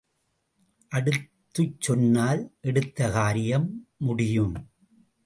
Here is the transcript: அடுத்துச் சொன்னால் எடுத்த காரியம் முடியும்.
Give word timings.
அடுத்துச் 0.91 1.75
சொன்னால் 1.79 2.41
எடுத்த 2.61 3.11
காரியம் 3.11 3.67
முடியும். 3.97 4.55